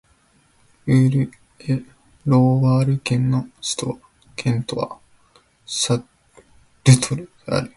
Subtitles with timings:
[0.87, 1.31] ウール
[1.65, 1.85] ＝エ＝
[2.25, 3.47] ロワール県の
[4.35, 4.97] 県都は
[5.63, 6.03] シャル
[6.99, 7.69] トルである